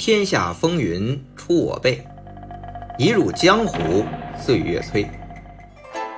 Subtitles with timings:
[0.00, 2.02] 天下风云出我辈，
[2.96, 4.02] 一入江湖
[4.34, 5.06] 岁月催。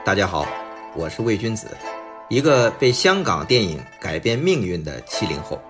[0.04, 0.46] 大家好，
[0.94, 1.66] 我是魏君子，
[2.28, 5.60] 一个被香港电影改变命运的七零后。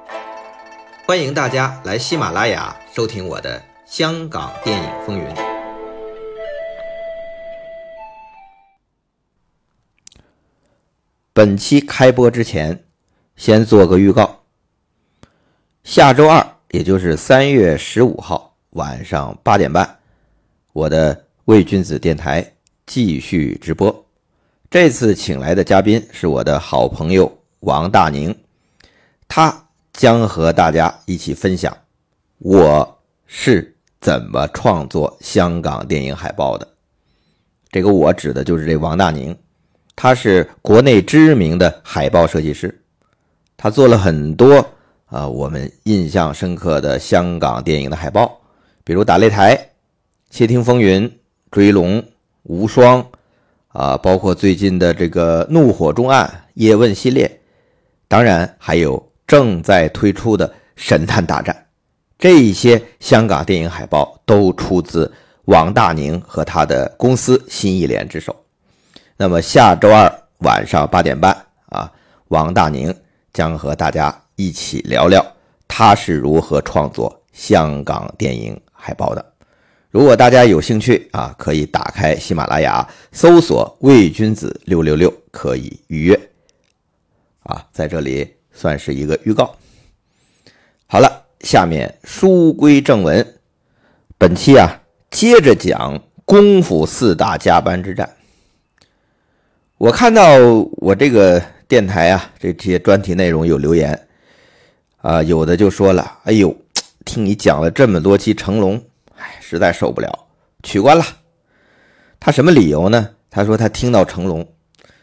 [1.07, 5.25] 欢迎大家来喜马拉雅收听我的《香港电影风云》。
[11.33, 12.85] 本期开播之前，
[13.37, 14.43] 先做个预告。
[15.83, 19.99] 下周二，也就是三月十五号晚上八点半，
[20.73, 22.55] 我的魏君子电台
[22.87, 24.07] 继续直播。
[24.71, 27.31] 这次请来的嘉宾是我的好朋友
[27.61, 28.35] 王大宁，
[29.29, 31.77] 他将和大家一起分享
[32.39, 36.67] 我是怎么创作香港电影海报的。
[37.71, 39.37] 这个我指的就是这王大宁。
[39.95, 42.83] 他是国内知名的海报设计师，
[43.59, 44.67] 他做了很多
[45.13, 48.41] 啊我们印象深刻的香港电影的海报，
[48.83, 49.55] 比如《打擂台》
[50.31, 51.03] 《窃听风云》
[51.51, 51.99] 《追龙》
[52.45, 53.03] 《无双》
[53.69, 57.41] 啊，包括最近的这个《怒火重案》《叶问》系列，
[58.09, 61.55] 当然还有正在推出的《神探大战》，
[62.19, 65.13] 这一些香港电影海报都出自
[65.45, 68.35] 王大宁和他的公司新艺联之手。
[69.19, 71.93] 那么下周二晚上八点半啊，
[72.29, 72.95] 王大宁
[73.35, 75.25] 将和大家一起聊聊
[75.67, 79.33] 他是如何创作香港电影海报的。
[79.91, 86.19] 如果大家有兴趣啊，可以打开喜马拉雅搜索“魏君子六六六”，可以预约。
[87.43, 89.55] 啊，在这里算是一个预告。
[90.87, 93.35] 好了，下面书归正文，
[94.17, 94.81] 本期啊
[95.11, 98.09] 接着讲功夫四大加班之战。
[99.77, 100.39] 我看到
[100.77, 104.09] 我这个电台啊，这些专题内容有留言，
[105.03, 106.57] 啊，有的就说了：“哎呦，
[107.05, 108.81] 听你讲了这么多期成龙，
[109.17, 110.27] 哎，实在受不了，
[110.63, 111.05] 取关了。”
[112.21, 113.11] 他什么理由呢？
[113.29, 114.47] 他说他听到成龙，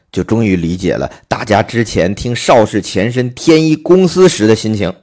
[0.09, 4.93] 就终于理解了大家之前听邵氏前身天一公司时的心情。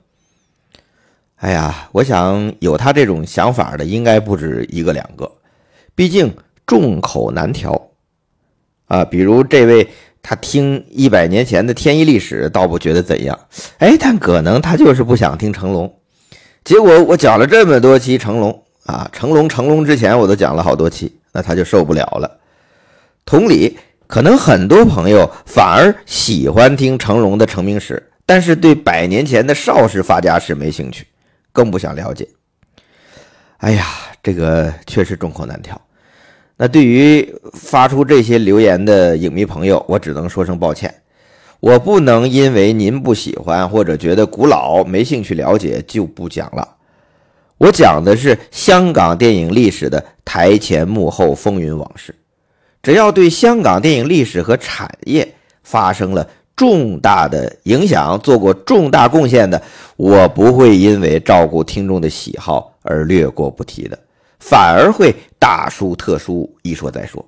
[1.36, 5.30] 哎呀，我想有他这种想法的应该不止一个两个，
[5.94, 7.90] 毕竟众口难调。
[8.86, 9.86] 啊，比如这位，
[10.28, 13.38] 他听一百年前的天一历史，倒不觉得怎样。
[13.78, 16.00] 哎，但可能他就是不想听成龙。
[16.64, 22.28] 结果我讲了这么多期成龙啊，成龙成龙之前我都讲了好多期，那他就受不了了。
[23.24, 23.78] 同理，
[24.08, 31.06] 可能很多朋友反而喜欢听成龙的成名史，但是对百年前的邵氏发家史没兴趣，
[31.52, 32.28] 更不想了解。
[33.58, 33.86] 哎呀，
[34.20, 35.80] 这个确实众口难调。
[36.56, 40.94] 那对于发出这些留言的影迷朋友，我只能说声抱歉。
[41.60, 46.76] 我不能因为您不喜欢或者觉得古老没兴趣了解就不讲了。
[47.58, 52.14] 我讲的是香港电影历史的台前幕后风云往事。
[52.82, 55.26] 只要对香港电影历史和产业
[55.62, 59.60] 发生了重大的影响，做过重大贡献的，
[59.96, 63.98] 我不会因为照顾听众的喜好而略过不提的。
[64.38, 67.24] 反而会大书特书，一说再说。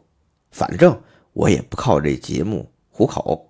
[0.50, 0.98] 反正
[1.32, 3.48] 我也不靠这节目糊口，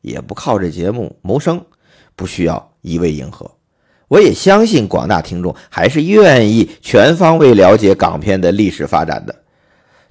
[0.00, 1.64] 也不靠这节目谋生，
[2.14, 3.50] 不需要一味迎合。
[4.08, 9.34] 我也相信广大听众还是愿意全方位了解港片的历史发展的。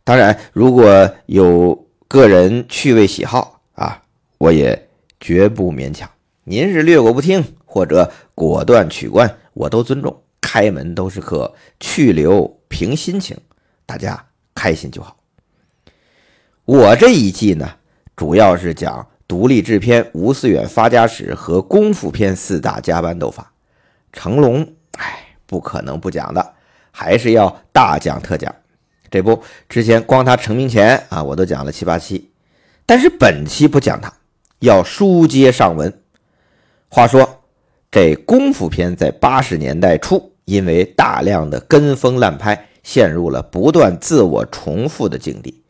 [0.04, 4.04] 当然，如果有个人趣味喜好啊，
[4.38, 6.10] 我也绝不勉强。
[6.44, 10.16] 您是略过不听，或者果断取关，我都尊重。
[10.42, 13.38] 开门都是客，去留凭心情，
[13.86, 14.22] 大家
[14.54, 15.16] 开心就好。
[16.66, 17.66] 我这一季呢，
[18.18, 23.50] 主要是讲独立制片吴思远发家史和功夫片四大加班斗法。
[24.12, 26.54] 成龙，哎，不可能不讲的，
[26.92, 28.54] 还是要大讲特讲。
[29.10, 32.30] 这不，之前光他成名前啊，我都讲了七八期，
[32.86, 34.12] 但是本期不讲他，
[34.60, 36.02] 要书接上文。
[36.90, 37.42] 话说，
[37.90, 40.35] 这功夫片在八十年代初。
[40.46, 45.64] 因为大量的跟风烂拍，陷入了不断自我重复的境地，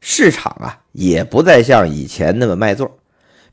[0.00, 2.98] 市场啊也不再像以前那么卖座。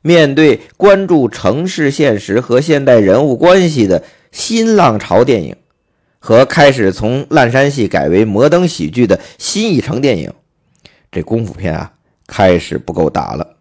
[0.02, 5.56] 面对关注城市现实和现代人物关系的新浪潮电影，
[6.18, 10.30] 和开始从烂山戏改为摩登喜剧的新一城电影，
[11.10, 11.92] 这功夫片啊
[12.26, 13.56] 开始不够打了。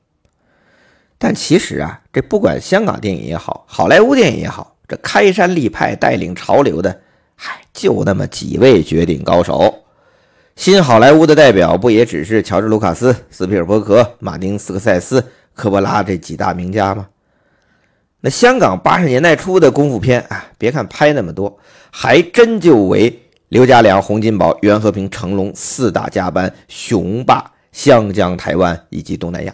[1.18, 7.03] 但其实啊，这不管香港电影也好，好莱坞电影也好，这开山立派带领潮流的。
[7.74, 9.84] 就那么几位绝顶高手，
[10.56, 15.24] 新好莱坞的代表不也只是乔治·卢卡斯、斯皮尔伯格、马丁·斯科塞斯、
[15.54, 17.08] 科波拉这几大名家吗？
[18.22, 21.58] 那香港八十年代初的功夫片啊，别看拍那么多，
[21.92, 29.54] 还真就为刘家良、洪金宝、袁和平、成龙四大家班雄霸湘江、台湾以及东南亚。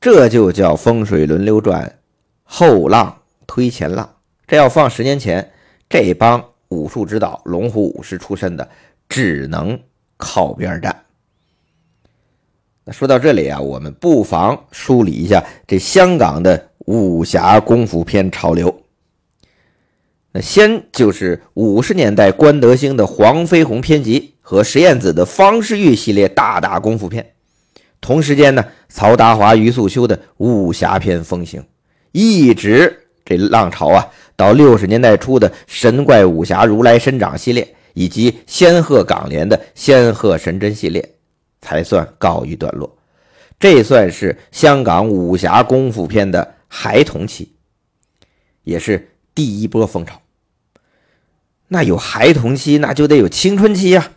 [0.00, 1.98] 这就叫风水轮流转，
[2.44, 4.08] 后浪推前浪。
[4.46, 5.50] 这要放十年前，
[5.88, 8.68] 这帮武术指导、龙虎武师出身的，
[9.08, 9.78] 只能
[10.16, 11.04] 靠边站。
[12.84, 18.82] 那说到这里啊，我们不妨梳理一下这香港的武侠功夫片潮流。
[20.32, 27.34] 那先就是五十年代关德兴的黄飞鸿片集和石燕子的方世玉系列大大功夫片。
[28.00, 31.64] 同时间呢，曹达华、余素秋的武侠片风行，
[32.12, 34.06] 一直这浪潮啊，
[34.38, 41.16] 到六十年代初的神怪武侠如来神掌系列，以及仙鹤港联的仙鹤神针系列，
[41.60, 42.96] 才算告一段落。
[43.58, 47.52] 这算是香港武侠功夫片的孩童期，
[48.62, 50.22] 也是第一波风潮。
[51.66, 54.12] 那有孩童期，那就得有青春期呀。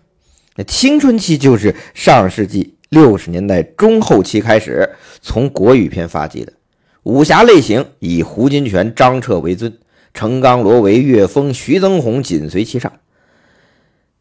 [0.56, 2.77] 那青春期就是上世纪。
[2.89, 4.88] 六十年代中后期开始，
[5.21, 6.53] 从国语片发迹的
[7.03, 9.74] 武侠类型以胡金铨、张彻为尊，
[10.13, 12.91] 程刚、罗维、岳峰、徐增宏紧随其上。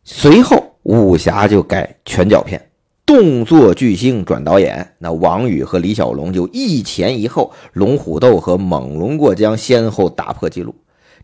[0.05, 2.71] 随后武侠就改拳脚片，
[3.05, 10.75] 动作巨星转导演，那王宇和李小龙就一前一后，龙虎斗和猛龙过江先后打破纪录，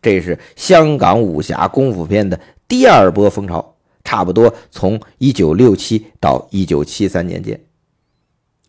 [0.03, 2.39] 这是香港武侠功夫片的
[2.69, 3.75] 第二波风潮。
[4.05, 7.61] 差不多从一九六七到一九七三年间，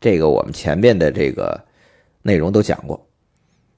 [0.02, 1.64] 这个我们前面的这个
[2.24, 3.07] 内容都讲过。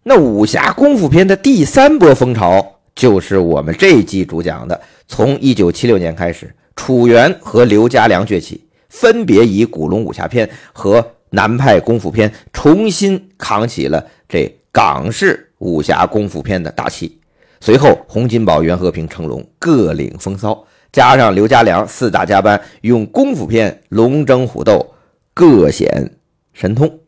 [0.10, 4.82] 那武侠功夫片的第三波风潮，就是我们这一季主讲的。
[5.08, 17.20] 从一九七六年开始，楚原和刘家良崛起，分别以古龙武侠片和南派功夫片重新扛起了这港式武侠功夫片的大旗。
[17.62, 20.66] 随后，洪金宝、袁和平、成龙各领风骚。
[20.92, 24.92] 加上刘家良四大家班用功夫片龙争虎斗，
[25.36, 26.16] 各显
[26.52, 27.00] 神通，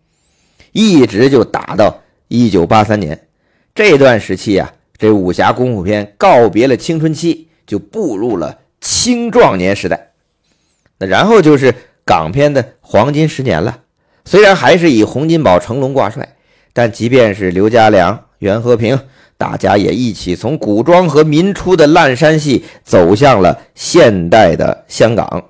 [0.71, 2.00] 一直就打到
[2.31, 3.27] 一九八三年
[3.75, 10.13] 这段时期啊，这武侠功夫片告别了青春期，就步入了青壮年时代。
[10.97, 11.75] 那然后就是
[12.05, 13.79] 港片的黄金十年了。
[14.23, 16.37] 虽然还是以洪金宝、成龙挂帅，
[16.71, 18.97] 但即便是刘家良、袁和平。
[19.37, 25.49] 大家也一起从古装和民初的烂山戏走向了现代的香港。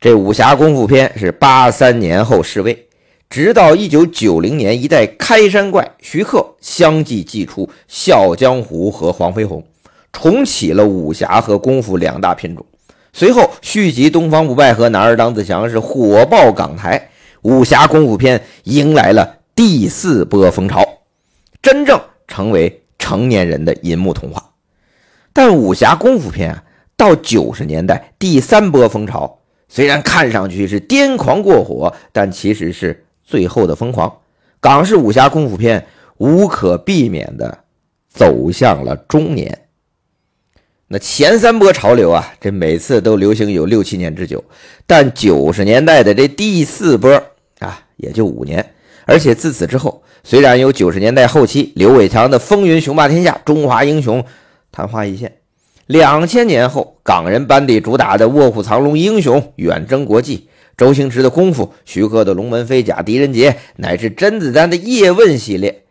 [0.00, 2.85] 这武侠功夫片是八三年后示威，
[3.28, 9.60] 直到一九九零年一代开山怪徐克相继祭出《笑江湖》和《黄飞鸿》，
[10.12, 12.64] 重启了武侠和功夫两大品种。
[13.12, 17.10] 随后续集《东方不败》和《男儿当自强》是火爆港台，
[17.42, 20.84] 武侠功夫片迎来了第四波风潮，
[21.62, 22.00] 真正。
[22.28, 24.50] 成为成年人的银幕童话，
[25.32, 26.64] 但武侠功夫片啊，
[26.96, 29.38] 到九十年代第三波风潮，
[29.68, 34.20] 虽然看上去是癫狂过火，但其实是最后的疯狂。
[34.60, 35.86] 港式武侠功夫片
[36.16, 37.58] 无可避免的
[38.08, 39.66] 走向了中年。
[40.88, 44.42] 那前三波潮流啊，这每次都流行有六七年之久，
[44.86, 47.22] 但九十年代的这第四波
[47.58, 48.72] 啊，也就五年，
[49.04, 50.02] 而且自此之后。
[50.22, 54.20] 虽然有九十年代后期刘伟强的《风云雄霸天下》《中华英雄》
[54.72, 55.36] 昙花一现，
[55.86, 65.84] 两千年后港人班底主打的《卧虎藏龙》《英雄》远征国际，周星驰的功夫，徐克的龙门飞甲、狄仁杰，乃至甄子丹的叶问系列。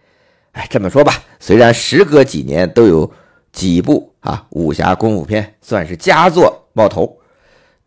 [0.51, 3.11] 哎，这么说吧，虽然时隔几年都有
[3.51, 7.17] 几部啊武侠功夫片算是佳作冒头，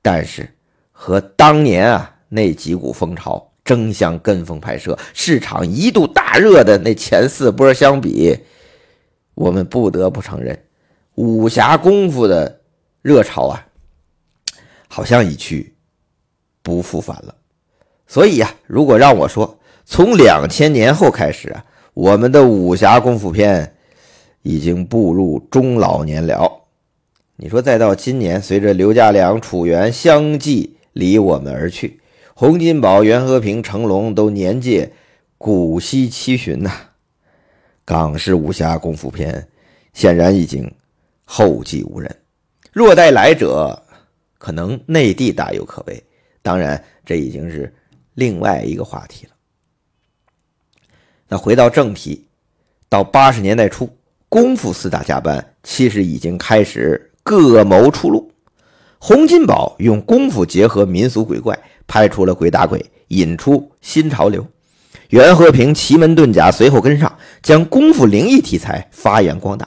[0.02, 0.48] 但是
[0.92, 3.44] 和当年啊那几股风潮。
[3.64, 8.34] 争相跟风拍摄，市场一度大热的那前四波相比，
[9.34, 10.58] 我们不得不承认，
[11.16, 12.62] 武侠功夫的
[13.02, 13.66] 热潮啊，
[14.88, 15.74] 好像已去
[16.68, 17.34] 不复返了。
[18.06, 23.74] 所以呀，如果让我说，从两千年后开始啊，我们的武侠功夫片
[24.42, 26.64] 已经步入中老年了。
[27.36, 32.00] 你说，再到今年，随着刘家良、楚原相继离我们而去。
[32.34, 34.92] 洪金宝、袁和平、成龙都年届
[35.38, 36.70] 古稀七旬呐，
[37.84, 39.48] 港式武侠功夫片
[39.94, 40.70] 显然已经
[41.24, 42.14] 后继无人。
[42.72, 43.82] 若待来者，
[44.38, 46.02] 可能内地大有可为。
[46.48, 47.70] 当然，这已经是
[48.14, 49.32] 另外一个话题了。
[51.28, 52.26] 那回到正题，
[52.88, 53.90] 到八十年代初，
[54.30, 58.32] 功夫四大家班其实已经开始各谋出路。
[58.98, 61.58] 洪金宝用功夫结合民俗鬼怪。
[61.90, 64.46] 拍出了鬼打鬼，引出新潮流。
[65.08, 69.66] 袁和平奇门遁甲随后跟上，将功夫灵异题材发扬光大。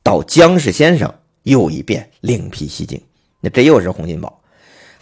[0.00, 3.00] 到姜氏先生又一遍另辟蹊径。
[3.40, 4.35] 那这又是洪金宝，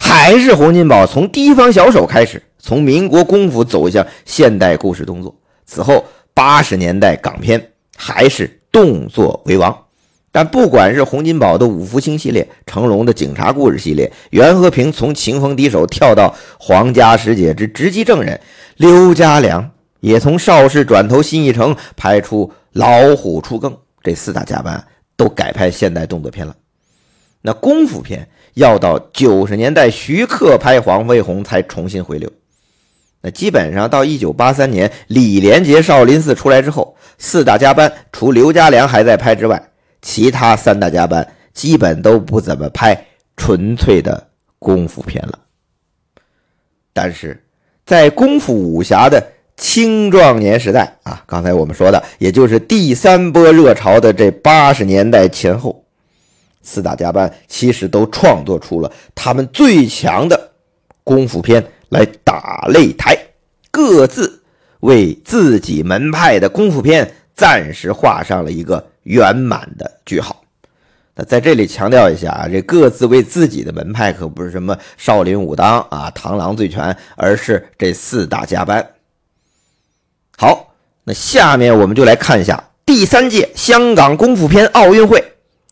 [0.07, 5.35] 还是洪金宝从地方小手开始，从民国功夫走向现代故事动作。
[5.65, 9.75] 此后八十年代港片还是动作为王。
[10.31, 18.39] 但不管是洪金宝的五福星系列，成龙的警察故事系列，袁和平从情逢敌手跳到皇家师姐之直击证人，
[18.77, 19.71] 刘家良
[20.01, 24.85] 也从邵氏转投新艺城拍出老虎出更，这四大家班
[25.17, 26.55] 都改拍现代动作片了。
[27.41, 32.29] 那功夫片要到九十年代徐克拍黄飞鸿才重新回流。
[33.21, 39.71] 那基本上到一九八三年李连杰少林寺出来之后，四大家班除刘家良还在拍之外。
[40.01, 44.27] 其他三大家班基本都不怎么拍纯粹的
[44.59, 45.39] 功夫片了，
[46.93, 47.43] 但是
[47.85, 49.25] 在功夫武侠的
[49.57, 55.84] 青壮年时代啊，刚才我们说的，也就是第三波热潮的这八十年代前后，
[56.65, 60.51] 四大家班其实都创作出了他们最强的
[61.05, 63.17] 功夫片来打擂台，
[63.71, 64.43] 各自
[64.81, 68.85] 为自己门派的功夫片暂时画上了一个。
[69.05, 70.43] 圆满的句号。
[71.13, 78.83] 那在这里强调一下啊，这各自为自己的门派可不是什么少林、武当啊、螳螂醉拳，而是这四大家班。
[80.39, 85.23] 好，那下面我们就来看一下第三届香港功夫片奥运会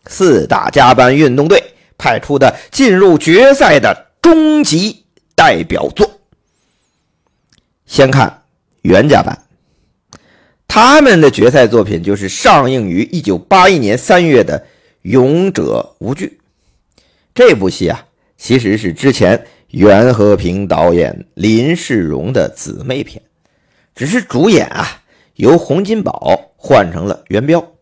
[0.08, 1.64] 四大加班运动队
[1.98, 5.06] 派出的进入决赛的终极
[5.36, 6.20] 代表作。
[7.86, 8.44] 先看
[8.82, 9.38] 袁家班。
[10.68, 14.60] 他们的决赛作品就是上映于一九八一年三月的
[15.04, 16.40] 《勇者无惧》
[17.36, 18.08] 这部戏啊，
[18.38, 23.22] 其实是之前袁和平导演林世荣的姊妹片，
[23.94, 25.04] 只是主演啊
[25.36, 27.73] 由洪金宝换成了袁彪，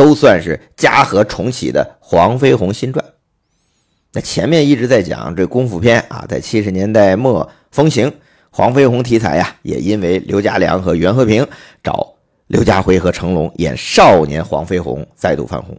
[0.00, 3.04] 都算是嘉禾重启的黄飞鸿新传。
[4.12, 8.10] 那前面一直在讲这功夫片啊，在七十年代末风行，
[8.50, 11.46] 黄飞鸿题材呀，也因为刘家良和袁和平
[11.84, 12.14] 找。
[12.46, 15.78] 刘家辉和成龙演少年黄飞鸿再度翻红。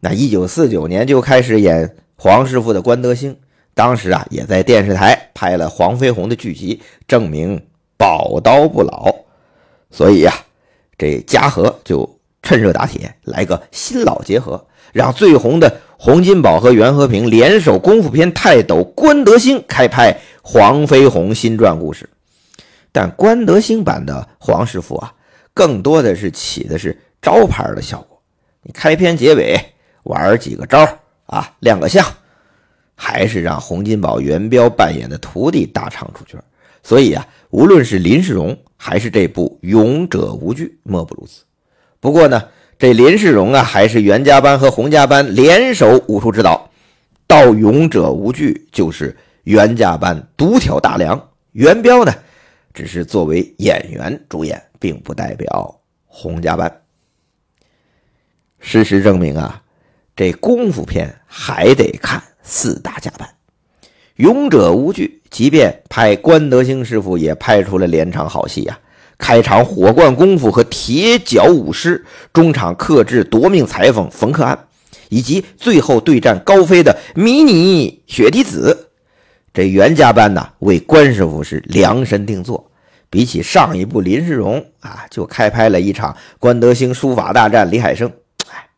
[0.00, 3.36] 那一九四九年就开始演黄师傅的关德兴，
[3.74, 7.66] 当时啊也在电视台拍了黄飞鸿的剧集，证明
[7.98, 9.14] 宝刀不老。
[9.90, 10.32] 所以呀，
[10.96, 22.08] 这嘉禾就趁热打铁，来个新老结合，让最红的洪金宝和袁和平联手功夫片泰斗关德兴开拍黄飞鸿新传故事。
[22.92, 25.14] 但关德兴版的黄师傅啊。
[25.52, 28.22] 更多的是起的是招牌的效果，
[28.62, 29.58] 你开篇结尾
[30.04, 30.88] 玩几个招
[31.26, 32.06] 啊，亮个相，
[32.94, 36.42] 还是让洪金宝、元彪扮演的徒弟大唱出圈。
[36.84, 41.42] 所以啊，无论是林世荣还是这部《勇者无惧》，莫不如此。
[42.00, 46.70] 不过呢，这林世荣啊，还是袁家班和洪家班联手武术指导，
[47.26, 52.12] 到《勇者无惧》就是袁家班独挑大梁，袁彪呢，
[52.74, 54.60] 只是作为演员主演。
[54.80, 56.80] 并不代表洪家班。
[58.60, 59.62] 事实证明啊，
[60.16, 63.28] 这功夫片还得看四大家班。
[64.16, 68.78] 勇者无惧，即便拍关德兴师傅，也拍出了连场好戏呀。
[69.20, 74.58] 开场火罐功夫和铁脚舞狮，中场克制夺命裁缝冯克安，
[75.10, 78.88] 以及最后对战高飞的迷你雪滴子。
[79.52, 82.68] 这袁家班呢，为关师傅是量身定做。
[83.10, 88.08] 比起上一部林世荣啊，就开拍了一场关德兴书法大战李海生，
[88.52, 88.68] 哎，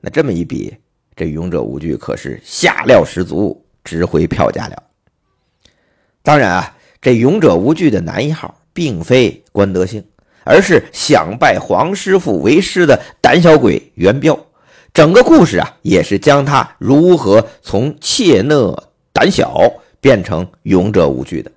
[0.00, 0.76] 那这么一比，
[1.14, 4.82] 这勇者无惧可是下料十足，值回票价了。
[6.24, 10.04] 当然啊，这勇者无惧的男一号并非关德兴，
[10.44, 14.38] 而是想拜黄师傅为师的胆小鬼袁彪。
[14.92, 18.78] 整个故事啊，也是将他如何从怯懦
[19.14, 19.58] 胆小
[20.02, 21.50] 变成勇者无惧的。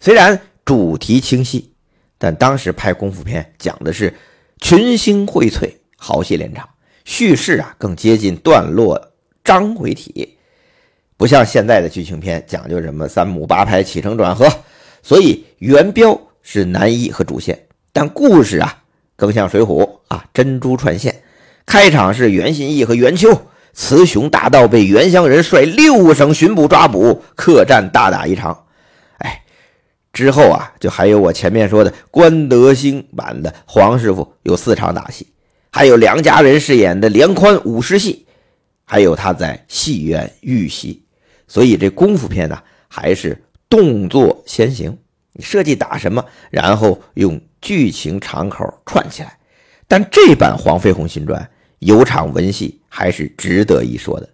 [0.00, 0.40] 虽然。
[0.66, 1.70] 主题清晰，
[2.18, 4.12] 但当时拍功夫片讲的是
[4.60, 6.68] 群星荟萃、豪戏连场，
[7.04, 9.00] 叙事啊更接近段落
[9.44, 10.36] 章回体，
[11.16, 14.52] 不像现在的剧情片讲究什么三幕八拍、起承转合。
[15.04, 18.84] 所以元彪是男一和主线，但故事啊
[19.16, 21.22] 更像水浒啊珍珠串线。
[21.66, 28.64] 开场是袁信义和袁秋，雌雄大盗被袁湘仁率六省巡捕抓捕，客栈大打一场。
[29.18, 29.42] 哎
[30.12, 35.26] 之后啊，就还有我前面说的关德兴版的黄师傅有四场打戏，
[35.72, 38.24] 还有梁家人饰演的梁宽武士戏，
[38.84, 41.02] 还有他在戏院遇袭，
[41.48, 43.36] 所以这功夫片呢还是
[43.68, 44.96] 动作先行，
[45.36, 49.38] 你设计打什么，然后用剧情场口串起来。
[49.86, 51.40] 但这版《黄飞鸿新传》
[51.78, 54.28] 有场文戏还是值得一说的。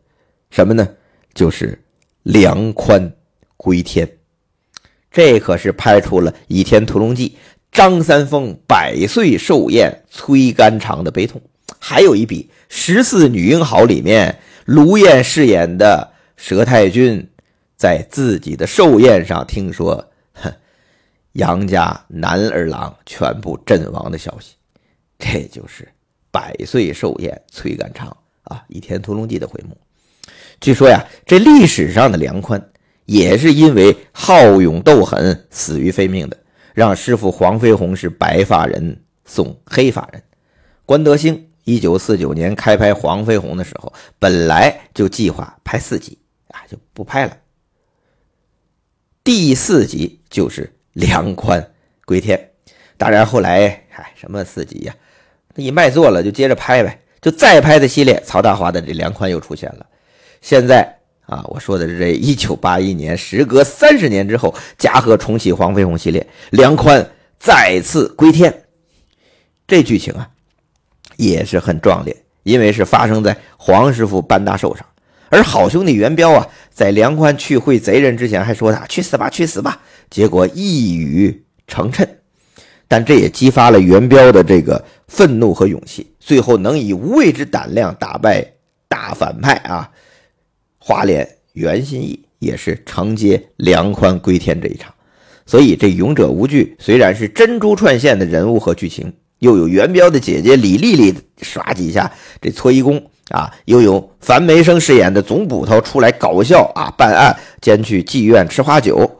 [0.50, 0.88] 什么呢？
[1.34, 1.82] 就是
[2.22, 3.12] 梁宽
[3.56, 4.08] 归天。
[5.10, 7.28] 这可是拍出了《倚天屠龙记》
[7.70, 11.42] 张三丰百岁寿宴催肝肠的悲痛。
[11.78, 17.28] 还有一笔《十四女英豪》里面，卢燕饰演的佘太君，
[17.76, 20.11] 在自己的寿宴上听说，
[21.32, 24.54] 杨家男儿郎全部阵亡的消息。
[25.18, 25.88] 这就是
[26.30, 28.08] 百岁寿宴催肝肠
[28.44, 29.76] 啊，《倚天屠龙记》的回目。
[30.60, 32.70] 据说呀，这历史上的梁宽
[33.04, 36.36] 也是因为好勇斗狠死于非命的，
[36.74, 40.22] 让师傅黄飞鸿是白发人送黑发人。
[40.84, 47.36] 关德兴一九四九年开拍《黄飞鸿》的时候，本来就计划拍四集啊，就不拍了。
[49.24, 51.72] 第四集就是梁宽
[52.04, 52.50] 归天，
[52.96, 54.94] 当然后来嗨，什么四集呀？
[55.54, 59.86] 那一卖座了就接着拍呗，就再拍的系列，曹大华的这梁宽又出现了。
[60.40, 67.06] 现在啊，我说的是这一九八一年，时隔三十年之后，嘉禾重启黄飞鸿系列，梁宽
[67.38, 68.64] 再次归天。
[69.66, 70.28] 这剧情啊，
[71.16, 74.84] 也是很壮烈，因为是发生在黄师傅办大寿上。
[75.32, 79.80] 而好兄弟元彪啊，在梁宽去会贼人之前，还说他去死吧，去死吧。
[80.10, 82.06] 结果一语成谶，
[82.86, 88.46] 但这也激发了元彪的这个愤怒和勇气，最后能以无畏之胆量打败
[88.88, 89.90] 大反派啊。
[90.76, 94.92] 花脸袁心义也是承接梁宽归天这一场，
[95.46, 109.10] 所以这勇者无惧虽然是珍珠串线的人物和剧情，又有元彪的姐姐李丽丽耍几下这搓衣功啊，又有樊梅生饰演的总捕头出来搞笑啊办案兼去妓院吃花酒，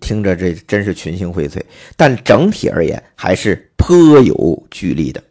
[0.00, 1.60] 听着这真是群星荟萃，
[1.96, 5.22] 但整体而言还是颇有剧力的。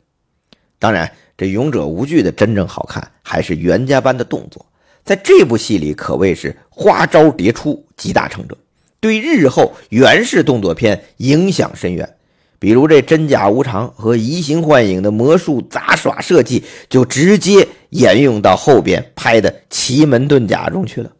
[0.79, 4.65] 当然，这勇者无惧的真正好看还是袁家班的动作。
[5.03, 8.57] 在这部戏里可谓是花招迭出，集大成者，
[8.99, 12.09] 对日后袁氏动作片影响深远。
[12.57, 21.11] 比如这真假无常和移形换影的魔术杂耍设计，就直接沿用到后边拍的奇门遁甲中去了。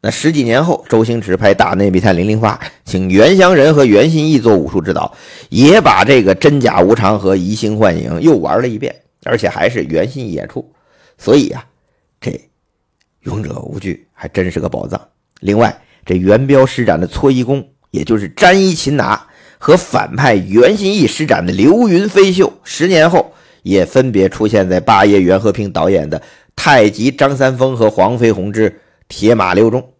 [0.00, 5.12] 那十几年后，周星驰拍《大内密探零零发》，请袁湘仁和袁心义做武术指导，
[5.48, 10.72] 也把这个真假无常和移形换影又玩了一遍，而且还是袁心义演出。
[11.18, 11.64] 所以呀，
[12.20, 12.40] 这。
[13.22, 15.00] 勇者无惧还真是个宝藏。
[15.40, 19.26] 另外，这元彪施展的搓衣功，也就是沾衣擒拿，
[19.58, 23.34] 和反派袁心义施展的流云飞袖，十年后
[23.66, 26.16] 也分别出现在八爷袁和平导演的
[26.54, 28.72] 《太极张三丰和黄飞鸿之
[29.08, 29.92] 铁马六》中。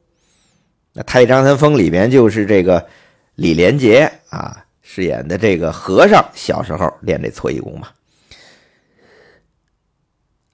[0.92, 2.86] 那《太极张三丰》里边就是这个
[3.34, 7.88] 李连杰啊饰演的这个和尚，小时候练这搓衣功嘛。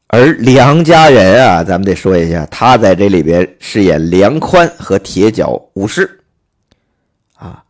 [0.06, 6.18] 而梁家人啊，咱们得说一下，他在这里边饰演梁宽和铁脚武士
[7.34, 7.62] 啊。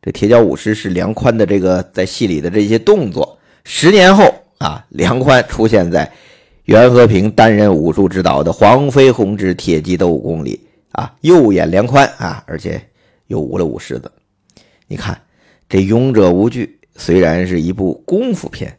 [0.00, 3.38] 这铁脚武士是梁宽的这个在戏里的这些动作。
[3.62, 6.10] 十年后啊，梁宽出现在
[6.64, 10.60] 袁和平担任武术指导的《黄飞鸿之铁鸡斗武功》里
[10.92, 12.80] 啊，右眼梁宽啊，而且
[13.26, 14.12] 又舞了舞狮子。
[14.86, 15.20] 你看，
[15.68, 18.76] 这《勇者无惧》虽然是一部功夫片。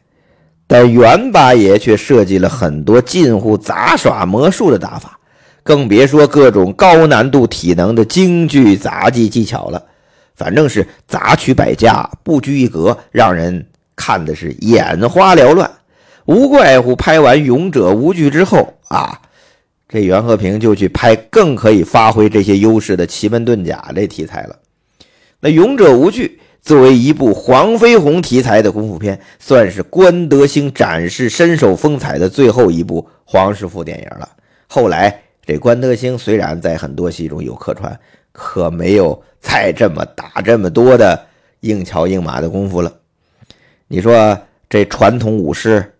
[0.64, 5.18] 但袁八爷却设计了很多近乎杂耍魔术的打法，
[5.62, 9.84] 更别说各种高难度体能的京剧杂技技巧了。
[10.34, 13.66] 反正是杂曲百家，不拘一格，让人
[14.02, 15.70] 看的是眼花缭乱。
[16.24, 19.20] 无怪乎拍完《勇者无惧》之后啊，
[19.88, 24.56] 这袁和平就去拍更可以发挥这些优势的奇门遁甲这题材了。
[25.40, 26.26] 那《勇者无惧》。
[26.62, 34.28] 作为一部黄飞鸿题材的功夫片，算是关德兴展示身手风采的最后一部黄师傅电影了。
[34.68, 37.98] 后来，这关德兴虽然在很多戏中有客串，
[38.30, 41.20] 可没有再这么打这么多的
[41.62, 42.92] 硬桥硬马的功夫了。
[43.92, 45.96] 你说这传统武师、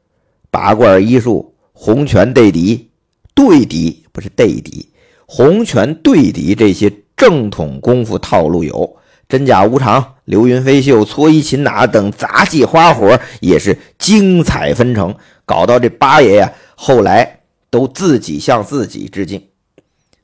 [0.50, 2.88] 拔罐医术、洪拳对敌、
[3.34, 4.88] 对敌不是对敌，
[5.26, 8.96] 洪拳对敌这些正统功夫套路有。
[9.28, 19.42] 真假无常、流云飞袖、搓衣擒拿等杂技花活也是精彩纷呈，搞到这八爷呀，后来都自己向自己致敬。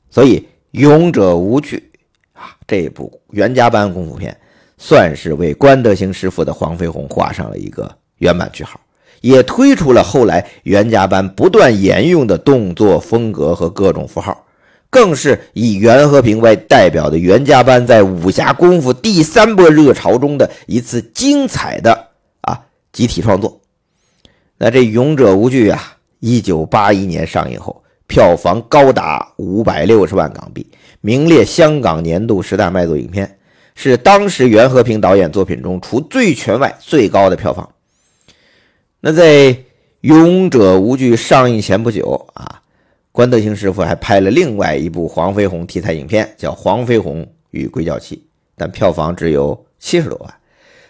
[0.09, 0.39] 所以
[0.71, 1.91] 《勇者无惧》
[2.39, 4.35] 啊，这部袁家班功夫片，
[4.79, 8.79] 算是为关德兴师傅的黄飞鸿画上了一个圆满句号，
[9.21, 14.45] 也推出了后来袁家班不断沿用的动作风格和各种符号。
[14.91, 22.07] 更是以袁和平为代表的袁家班在武侠功夫第三波热潮中的一次精彩的
[22.41, 22.59] 啊
[22.91, 23.61] 集体创作。
[24.57, 30.65] 那这勇者无惧啊，一九八一年上映后，票房高达五百六十万港币，
[31.01, 33.37] 名列香港年度十大卖座影片，
[33.81, 37.69] 是当时袁和平导演作品中除《醉拳》外最高的票房。
[38.99, 39.53] 那在
[40.01, 42.61] 《勇者无惧》上映前不久啊，
[43.13, 48.17] 关德兴师傅还拍了另外一部黄飞鸿题材影片，叫《黄飞鸿与鬼脚七》，
[48.57, 50.33] 但票房只有七十多万，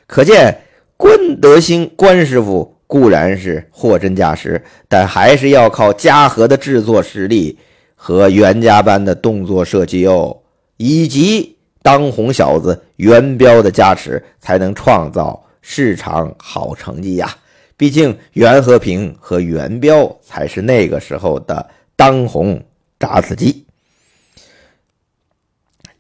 [0.07, 0.61] 可见
[0.97, 7.59] 关德兴关师傅固然是货真价实，但还是要靠嘉禾的制作实力
[7.93, 10.39] 和袁家班的动作设计哦，
[10.77, 17.33] 以及当红小子袁彪的加持，才能创造市场好成绩呀。
[17.77, 22.61] 毕竟袁和平和袁彪才是那个时候的当红
[22.99, 23.65] 炸子鸡。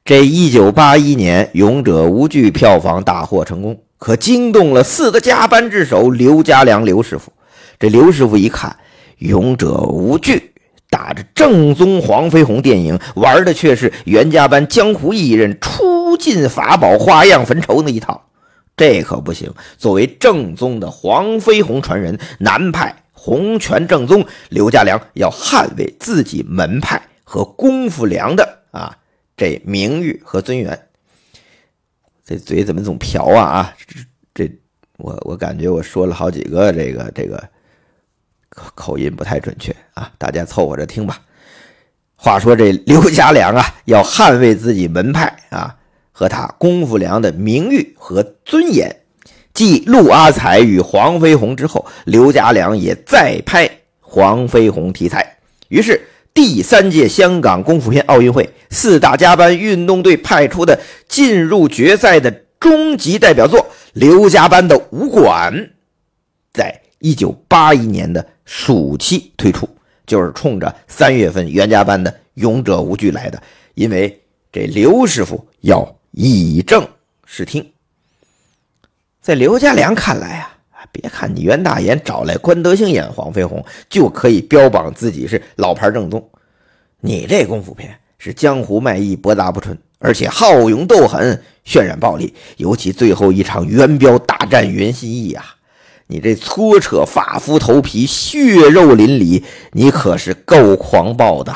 [0.03, 7.31] 这一九八一年《勇者无惧》票房大获成功，可惊动了四个加班之首刘家良刘师傅。
[7.79, 8.71] 这刘师傅一看，
[9.19, 10.35] 《勇者无惧》
[10.89, 18.25] 打着正宗黄飞鸿电影，玩的却是袁家班江湖艺人出尽法宝、花样焚愁那一套。
[18.75, 19.53] 这可不行！
[19.77, 28.97] 作为正宗的黄飞鸿传人，南派洪拳正宗，刘家良要捍卫自己门派和功夫良的啊
[29.35, 30.87] 这名誉和尊严。
[32.25, 33.75] 这嘴怎么总瓢啊啊！
[33.85, 34.51] 这这
[34.97, 37.49] 我我感觉我说了好几个这个这个
[38.75, 41.19] 口音不太准确啊，大家凑合着听吧。
[42.15, 45.75] 话说这刘家良啊，要捍卫自己门派啊。
[46.11, 48.93] 和他功夫良的名誉和尊严，
[49.53, 53.69] 继陆阿才与黄飞鸿之后，刘家良也再拍
[54.01, 55.37] 黄飞鸿题材。
[55.69, 56.01] 于是，
[56.33, 65.71] 第三届香港功夫片奥运会四大家班运动队派出的进入决赛的终极代表作——刘家班的武馆，
[66.51, 69.69] 在一九八一年的暑期推出，
[70.07, 73.39] 就是冲着三月份袁家班的勇者无惧来的。
[73.75, 74.19] 因为
[74.51, 75.95] 这刘师傅要。
[76.11, 76.85] 以正
[77.23, 77.63] 视听，
[79.21, 80.57] 在刘家良看来啊，
[80.91, 86.27] 别看你袁大爷找来关德兴演黄飞鸿，就可以标榜自己是老牌正宗。
[86.99, 92.33] 你这功夫片是江湖卖艺，博大不纯，而且好勇斗狠，渲染暴力。
[92.57, 95.45] 尤其最后一场袁彪大战袁心义啊，
[96.11, 99.43] 你这搓扯发肤头皮，血肉淋漓，
[99.73, 101.55] 你可是够狂暴的。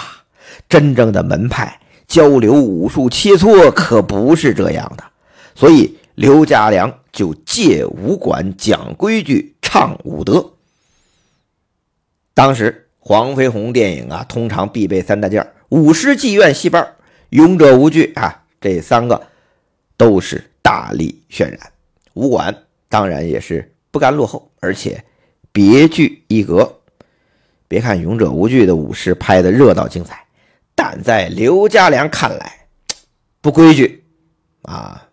[0.69, 1.79] 真正的门派。
[2.05, 5.03] 交流武术切磋可不是这样的，
[5.55, 10.51] 所以刘家良就借武馆讲规矩、唱武德。
[12.35, 16.87] 当时黄飞鸿电影啊，通常必备三大件：武师妓院戏班、
[17.29, 19.25] 勇者无惧啊，这三个
[19.97, 21.59] 都是大力渲染。
[22.13, 22.55] 武馆
[22.89, 25.03] 当然也是不甘落后，而且
[25.51, 26.79] 别具一格。
[27.67, 30.25] 别看勇者无惧的武士拍的热闹精彩。
[30.73, 32.65] 但在刘家良看来，
[33.39, 34.03] 不规矩
[34.63, 35.07] 啊，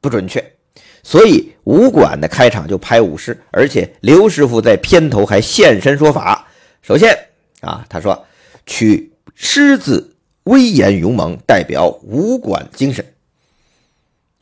[0.00, 0.44] 不准确，
[1.04, 6.48] 所以武馆的开场就拍武师，而且刘师傅在片头还现身说法。
[6.82, 7.16] 首先
[7.60, 8.26] 啊，他说
[8.66, 13.06] 取狮子威严勇猛，代表武馆精神。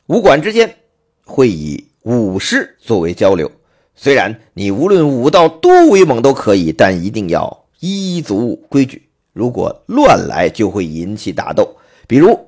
[0.07, 0.75] 武馆之间
[1.23, 3.51] 会以武师作为交流，
[4.01, 9.09] 虽然你无论武道多威猛都可以，但一定要依足规矩。
[9.33, 11.75] 如果乱来，就会引起打斗。
[12.07, 12.47] 比如，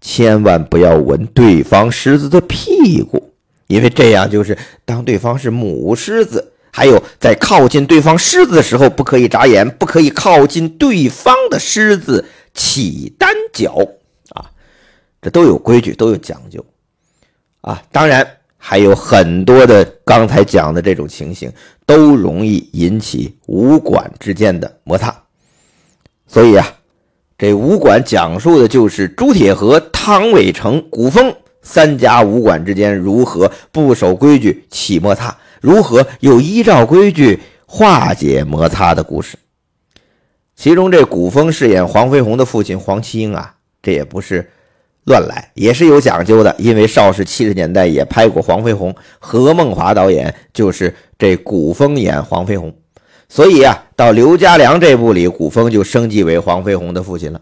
[0.00, 3.32] 千万不要闻对方狮子的屁股，
[3.68, 6.52] 因为这样就是当对方是母狮子。
[6.72, 13.78] 还有，在靠近对方狮子的时候，不可以眨眼，不可以靠近对方的狮子起单脚
[14.30, 14.50] 啊，
[15.20, 16.64] 这都有规矩，都有讲究
[17.60, 17.80] 啊。
[17.92, 18.26] 当然，
[18.64, 21.52] 还有很多的刚才讲的这种情形，
[21.84, 25.12] 都容易引起武馆之间的摩擦。
[26.28, 26.64] 所以啊，
[27.36, 39.36] 这武馆讲述的就是朱铁和、汤伟成、古风三家武馆之间如何不守规矩起摩擦，如何又依照规矩化解摩擦的故事。
[40.54, 44.48] 其中这古风饰演黄飞鸿的父亲黄七英啊，这也不是
[45.04, 46.54] 乱来，也是有讲究的。
[46.58, 52.72] 因为邵氏七十年代也拍过黄飞鸿，何梦华导演就是这古风演黄飞鸿。
[53.28, 57.40] 所以啊，到刘家良这部里，古风就升级为黄飞鸿的父亲了。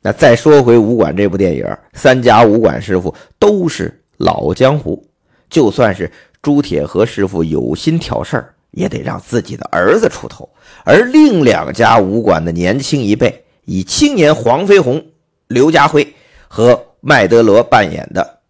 [0.00, 5.04] 那再说回武馆这部电影，三家武馆师傅都是老江湖，
[5.50, 10.48] 就算是朱铁和师傅有心挑事儿，也得让自己的儿子出头。
[10.84, 15.04] 而另两家武馆的年轻一辈，以青年黄飞鸿
[15.48, 16.14] 刘家辉
[16.52, 18.40] 和麦德罗扮演的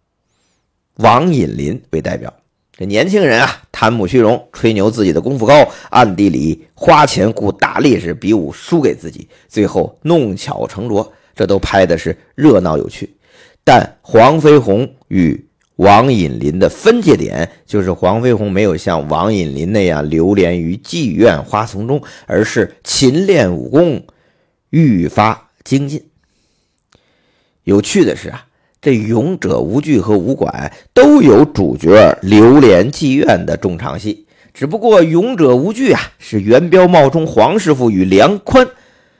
[0.95, 2.33] 王隐林为代表。
[2.75, 5.53] 这年轻人啊，贪慕虚荣，吹牛自己的功夫高，
[5.91, 13.07] 暗地里花钱雇大力士比武输给自己，最后弄巧成拙，这都拍的是热闹有趣。
[13.63, 24.03] 但黄飞鸿与王隐林的分界点，就是黄飞鸿没有像王隐林那样流连于妓院花丛中，而是勤练武功，
[24.71, 26.03] 愈发精进。
[27.71, 28.45] 有趣的是啊。
[28.81, 38.67] 这勇者无惧和武馆都有主角流连妓院的重场戏，只不过勇者无惧啊是元彪冒充黄师傅与梁宽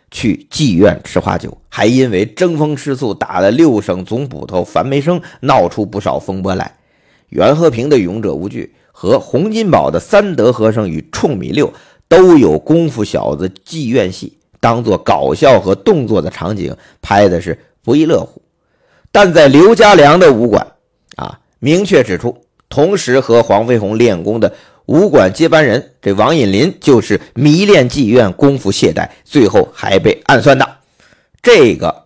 [0.09, 6.75] 去妓院吃花酒，还因为争风吃醋打了六省总捕头樊梅生，闹出不少风波来。
[7.29, 11.71] 袁和平的勇者无惧和洪金宝的三德和尚与冲米六
[12.07, 18.41] 都有功夫小子妓院戏，当做搞笑和动作的场景拍的是不亦乐乎。
[19.11, 20.65] 但在刘家良的武馆
[21.17, 24.53] 啊，明确指出，同时和黄飞鸿练功的
[24.85, 30.77] 武馆接班人这王隐林就是迷恋妓院，功夫懈怠，最后还被暗算的。
[31.41, 32.05] 这个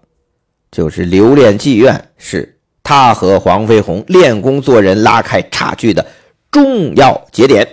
[0.71, 6.05] 就是留恋妓院，是他和黄飞鸿练功做人拉开差距的
[6.51, 7.67] 重要节点。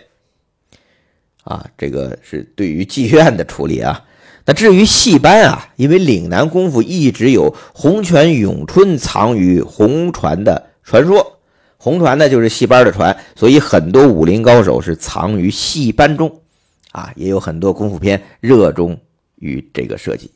[1.45, 4.03] 啊，这个是对于妓院的处理啊。
[4.45, 11.39] 那至于戏班啊，因为岭南功夫一直有洪拳咏春藏于红船的传说，
[11.77, 16.41] 红船呢就是戏班的船，所以很多武林高手是藏于戏班中，
[16.91, 18.99] 啊，也有很多功夫片热衷
[19.37, 20.31] 于这个设计。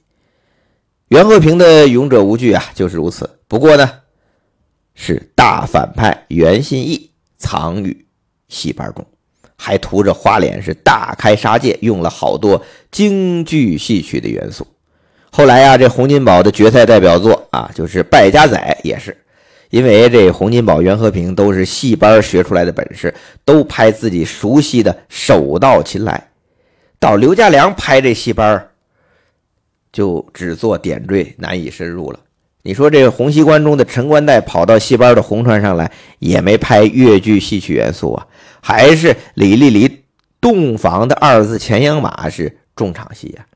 [1.09, 3.29] 袁和平的勇者无惧啊，就是如此。
[3.49, 3.90] 不过呢，
[4.95, 8.07] 是大反派袁信义藏于
[8.49, 9.05] 戏班中。
[9.57, 14.66] 还涂着花脸，是大开杀戒，用了好多京剧戏曲的元素。
[15.31, 19.16] 后来呀，这洪金宝的决赛代表作啊，就是《败家仔》，也是
[19.71, 23.12] 因为这洪金宝、袁和平都是戏班学出来的本事，
[23.45, 26.29] 都拍自己熟悉的手到擒来。
[26.99, 28.69] 到刘家良拍这戏班，
[29.92, 32.21] 就只做点缀，难以深入了。
[32.66, 38.26] 你说这个洪熙官中的陈官带跑到戏班的红船上来，也没拍越剧戏曲元素啊。
[38.61, 40.02] 还是李丽丽
[40.40, 43.46] 洞房的二字前羊马是重场戏呀。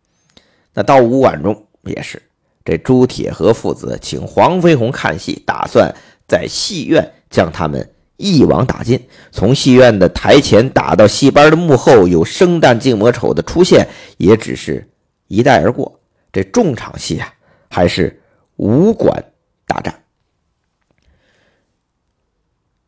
[0.75, 2.23] 那到武馆中也是，
[2.65, 5.93] 这朱铁和父子请黄飞鸿看戏，打算
[6.29, 8.97] 在戏院将他们一网打尽。
[9.33, 14.89] 从戏院的台前打到戏班的幕后，有生旦净末丑的出现，也只是
[15.27, 15.99] 一带而过。
[16.33, 17.29] 这重场戏啊，
[17.69, 18.17] 还是
[18.61, 19.25] 武馆
[19.67, 19.95] 大战。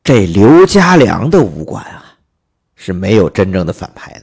[0.05, 2.01] 这刘家良的武馆啊。
[2.85, 4.23] 是没有真正的反派的。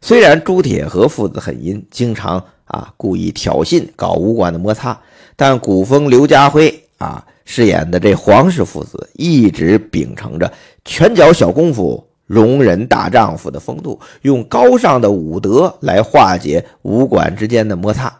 [0.00, 4.96] 虽然朱铁和父子很阴，经常啊故意挑衅，搞武馆的摩擦，
[5.34, 10.52] 但古风刘家辉啊饰演的这黄氏父子一直秉承着
[10.84, 18.16] 拳脚小功夫、容人大丈夫的风度，用高尚的武德来化解武馆之间的摩擦。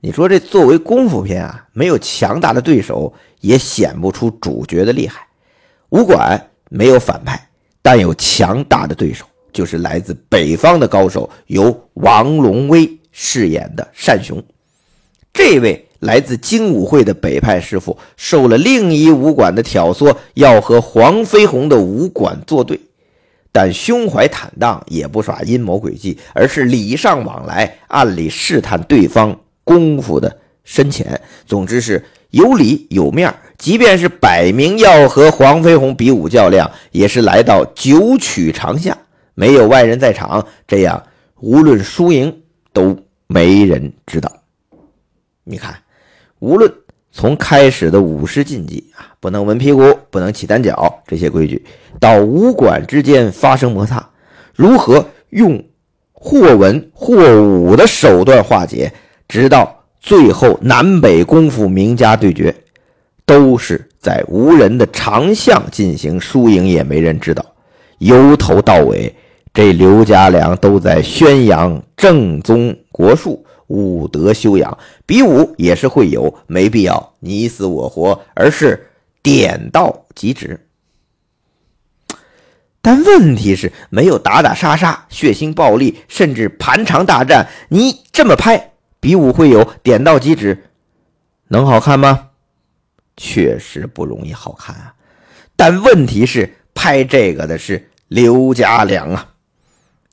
[0.00, 5.26] 你说这作为功夫片啊，没有强大的对手，也显不出主角的厉害。
[5.90, 7.42] 武馆没有反派。
[7.82, 14.42] 但有强大的对手，就是来自北方的高手，由王龙威饰演的单雄。
[15.32, 22.80] 这位来自精武会的北派师傅，受了另一武馆的挑唆，要和黄飞鸿的武馆作对，
[23.52, 31.20] 但胸怀坦荡，也不耍阴谋诡计，而是礼尚往来，暗里试探对方功夫的深浅。
[31.44, 38.96] 总之是有理有面即便是摆明要和黄飞鸿比武较量，也是来到九曲长下，
[39.34, 41.02] 没有外人在场，这样
[41.40, 44.30] 无论输赢都没人知道。
[45.44, 45.74] 你看，
[46.38, 46.70] 无论
[47.10, 51.64] 从开始的武师禁忌啊，不能闻屁股，不能起单脚这些规矩，
[51.98, 54.06] 到武馆之间发生摩擦，
[54.54, 55.64] 如何用
[56.12, 58.92] 或文或武的手段化解，
[59.28, 62.54] 直到最后南北功夫名家对决。
[63.28, 67.44] 都是在无人的长巷进行，输赢也没人知道。
[67.98, 69.12] 由头到尾，
[69.52, 74.78] 这刘家良都在宣扬正宗国术，武德修养。
[75.04, 78.88] 比武也是会有，没必要你死我活，而是
[79.24, 80.60] 点到即止。
[82.80, 87.48] 但问题是，没有打打杀杀、血腥暴力，甚至盘肠大战。
[87.70, 90.64] 你这么拍，比武会友点到即止，
[91.48, 92.30] 能好看吗？
[93.16, 94.94] 确实不容易好看啊，
[95.56, 99.34] 但问题是拍这个的是刘家良啊，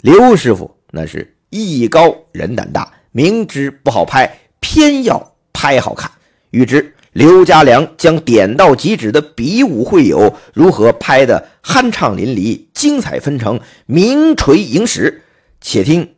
[0.01, 6.09] 刘师傅那是艺高人胆大，明知不好拍，偏要拍好看。
[6.51, 15.23] 欲知刘家良将点到即止的比武会友如何拍得酣畅淋漓、精彩纷呈，名垂影史。
[15.59, 16.15] 且听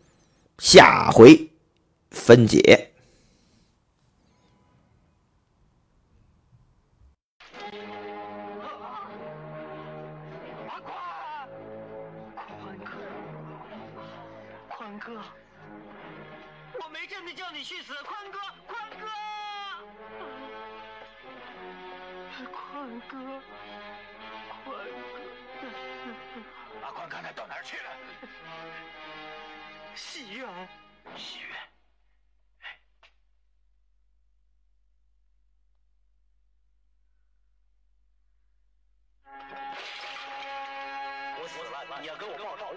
[0.57, 1.49] 下回
[2.15, 2.91] 分解。
[12.57, 12.91] 宽哥，
[14.69, 15.21] 宽哥，
[16.81, 19.05] 我没真的叫你去死，宽哥，宽哥，
[22.51, 23.41] 宽哥，
[24.63, 24.77] 宽
[25.61, 25.69] 哥，
[26.81, 27.83] 阿宽刚才到哪儿去了？
[29.93, 30.47] 戏院，
[31.15, 31.74] 戏院。
[41.37, 42.73] 我死了，你要跟我报仇。